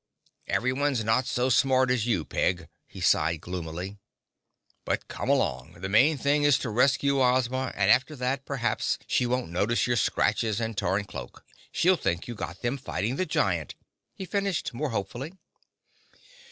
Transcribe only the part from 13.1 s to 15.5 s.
the giant," he finished more hopefully.